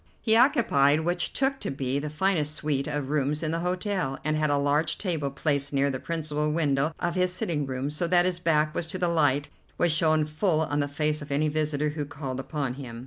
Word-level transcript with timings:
He 0.19 0.35
occupied 0.35 1.01
what 1.01 1.17
I 1.17 1.31
took 1.37 1.59
to 1.59 1.69
be 1.69 1.99
the 1.99 2.09
finest 2.09 2.55
suite 2.55 2.87
of 2.87 3.11
rooms 3.11 3.43
in 3.43 3.51
the 3.51 3.59
hotel, 3.59 4.17
and 4.23 4.35
had 4.35 4.49
a 4.49 4.57
large 4.57 4.97
table 4.97 5.29
placed 5.29 5.73
near 5.73 5.91
the 5.91 5.99
principal 5.99 6.51
window 6.51 6.93
of 6.99 7.13
his 7.13 7.31
sitting 7.31 7.67
room, 7.67 7.91
so 7.91 8.07
that 8.07 8.25
his 8.25 8.39
back 8.39 8.73
was 8.73 8.87
to 8.87 8.97
the 8.97 9.07
light, 9.07 9.49
which 9.77 9.91
shone 9.91 10.25
full 10.25 10.61
on 10.61 10.79
the 10.79 10.87
face 10.87 11.21
of 11.21 11.31
any 11.31 11.49
visitor 11.49 11.89
who 11.89 12.05
called 12.05 12.39
upon 12.39 12.73
him. 12.81 12.99